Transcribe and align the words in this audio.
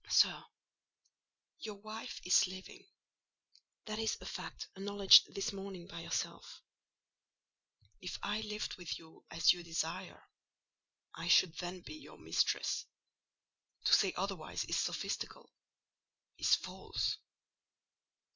"Sir, 0.09 0.45
your 1.59 1.75
wife 1.75 2.21
is 2.25 2.47
living: 2.47 2.87
that 3.85 3.99
is 3.99 4.17
a 4.19 4.25
fact 4.25 4.67
acknowledged 4.75 5.31
this 5.35 5.53
morning 5.53 5.85
by 5.85 5.99
yourself. 6.01 6.63
If 8.01 8.17
I 8.23 8.41
lived 8.41 8.77
with 8.77 8.97
you 8.97 9.23
as 9.29 9.53
you 9.53 9.61
desire, 9.61 10.27
I 11.13 11.27
should 11.27 11.53
then 11.59 11.81
be 11.81 11.93
your 11.93 12.17
mistress: 12.17 12.83
to 13.83 13.93
say 13.93 14.11
otherwise 14.15 14.65
is 14.65 14.79
sophistical—is 14.79 16.55
false." 16.55 17.17